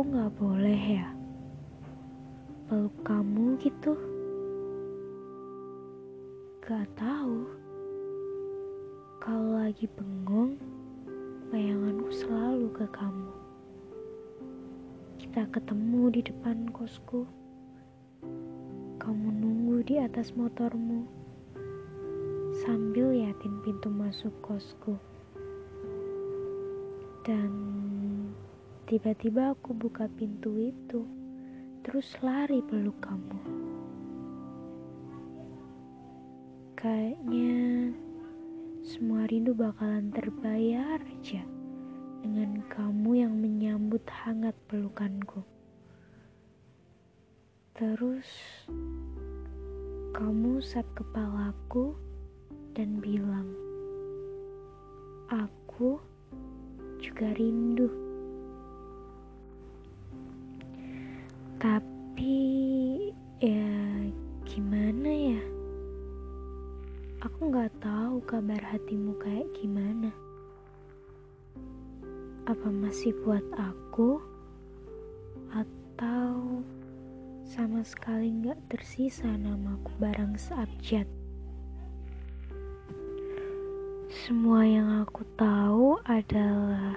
nggak 0.00 0.32
boleh 0.40 0.82
ya 1.00 1.20
peluk 2.70 2.94
kamu 3.02 3.58
gitu? 3.58 3.98
Gak 6.62 6.86
tahu. 6.94 7.42
Kalau 9.18 9.58
lagi 9.58 9.90
bengong, 9.90 10.54
bayanganku 11.50 12.14
selalu 12.14 12.70
ke 12.70 12.86
kamu. 12.94 13.34
Kita 15.18 15.50
ketemu 15.50 16.14
di 16.14 16.20
depan 16.22 16.70
kosku. 16.70 17.26
Kamu 19.02 19.28
nunggu 19.34 19.82
di 19.82 19.98
atas 19.98 20.30
motormu 20.38 21.10
sambil 22.62 23.10
liatin 23.10 23.58
pintu 23.66 23.90
masuk 23.90 24.30
kosku. 24.46 24.94
Dan 27.26 27.50
tiba-tiba 28.90 29.54
aku 29.54 29.70
buka 29.70 30.10
pintu 30.18 30.58
itu, 30.58 31.06
terus 31.86 32.10
lari 32.26 32.58
peluk 32.58 32.98
kamu. 32.98 33.38
Kayaknya 36.74 37.94
semua 38.82 39.30
rindu 39.30 39.54
bakalan 39.54 40.10
terbayar 40.10 40.98
aja 41.06 41.46
dengan 42.18 42.66
kamu 42.66 43.10
yang 43.14 43.38
menyambut 43.38 44.02
hangat 44.10 44.58
pelukanku. 44.66 45.46
Terus 47.78 48.26
kamu 50.18 50.58
sap 50.66 50.90
kepalaku 50.98 51.94
dan 52.74 52.98
bilang, 52.98 53.54
"Aku 55.30 56.02
juga 56.98 57.30
rindu. 57.38 58.09
Tapi 61.60 62.40
ya 63.36 63.68
gimana 64.48 65.12
ya? 65.12 65.44
Aku 67.20 67.52
nggak 67.52 67.68
tahu 67.84 68.24
kabar 68.24 68.64
hatimu 68.64 69.12
kayak 69.20 69.44
gimana. 69.52 70.08
Apa 72.48 72.64
masih 72.72 73.12
buat 73.20 73.44
aku? 73.60 74.24
Atau 75.52 76.64
sama 77.44 77.84
sekali 77.84 78.32
nggak 78.40 78.72
tersisa 78.72 79.28
namaku 79.28 79.92
barang 80.00 80.40
seabjad? 80.40 81.04
Semua 84.08 84.64
yang 84.64 85.04
aku 85.04 85.28
tahu 85.36 86.00
adalah 86.08 86.96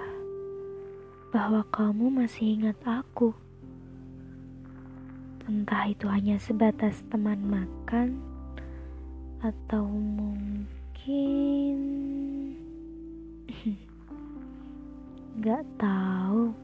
bahwa 1.36 1.68
kamu 1.68 2.24
masih 2.24 2.56
ingat 2.56 2.80
aku. 2.88 3.36
Entah 5.44 5.92
itu 5.92 6.08
hanya 6.08 6.40
sebatas 6.40 7.04
teman 7.12 7.44
makan 7.44 8.16
atau 9.44 9.84
mungkin 9.92 11.76
gak 15.44 15.68
tahu. 15.76 16.56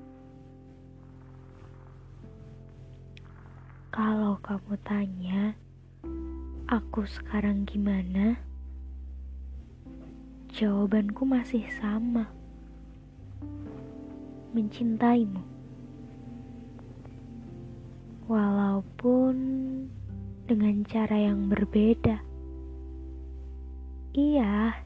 Kalau 3.91 4.39
kamu 4.39 4.79
tanya, 4.87 5.51
aku 6.71 7.03
sekarang 7.03 7.67
gimana? 7.67 8.39
Jawabanku 10.55 11.27
masih 11.27 11.67
sama. 11.83 12.31
Mencintaimu. 14.55 15.58
Walaupun 18.29 19.35
dengan 20.45 20.85
cara 20.85 21.17
yang 21.17 21.49
berbeda. 21.49 22.21
Iya. 24.13 24.85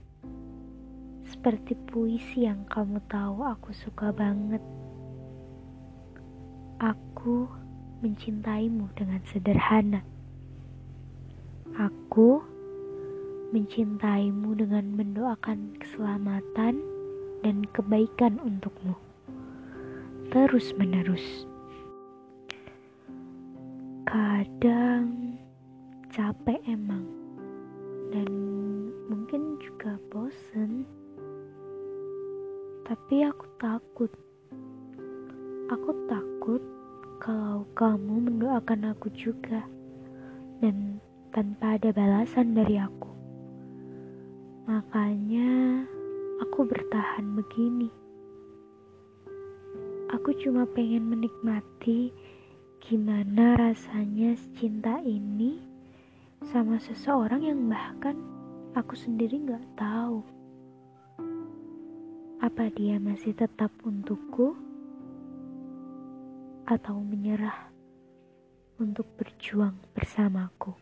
Seperti 1.28 1.76
puisi 1.92 2.48
yang 2.48 2.64
kamu 2.72 3.04
tahu 3.12 3.44
aku 3.44 3.76
suka 3.76 4.16
banget. 4.16 4.64
Aku 6.80 7.52
mencintaimu 8.00 8.88
dengan 8.96 9.20
sederhana. 9.28 10.08
Aku 11.76 12.40
mencintaimu 13.52 14.56
dengan 14.56 14.88
mendoakan 14.96 15.76
keselamatan 15.84 16.80
dan 17.44 17.56
kebaikan 17.76 18.40
untukmu. 18.40 18.96
Terus 20.32 20.72
menerus. 20.80 21.52
Kadang 24.14 25.42
capek 26.14 26.62
emang. 26.70 27.02
Dan 28.14 28.30
mungkin 29.10 29.58
juga 29.58 29.98
bosen. 30.14 30.86
Tapi 32.86 33.26
aku 33.26 33.46
takut. 33.58 34.14
Aku 35.66 35.98
takut 36.06 36.62
kalau 37.18 37.66
kamu 37.74 38.30
mendoakan 38.30 38.94
aku 38.94 39.10
juga. 39.18 39.66
Dan 40.62 41.02
tanpa 41.34 41.82
ada 41.82 41.90
balasan 41.90 42.54
dari 42.54 42.78
aku. 42.78 43.10
Makanya 44.70 45.82
aku 46.38 46.70
bertahan 46.70 47.34
begini. 47.34 47.90
Aku 50.14 50.30
cuma 50.38 50.70
pengen 50.70 51.10
menikmati 51.10 52.14
gimana 52.84 53.56
rasanya 53.56 54.36
cinta 54.60 55.00
ini 55.00 55.56
sama 56.52 56.76
seseorang 56.84 57.40
yang 57.40 57.72
bahkan 57.72 58.20
aku 58.76 58.92
sendiri 59.00 59.40
gak 59.48 59.64
tahu. 59.80 60.20
Apa 62.44 62.68
dia 62.76 63.00
masih 63.00 63.32
tetap 63.40 63.72
untukku? 63.88 64.60
Atau 66.68 67.00
menyerah 67.00 67.72
untuk 68.76 69.08
berjuang 69.16 69.80
bersamaku? 69.96 70.76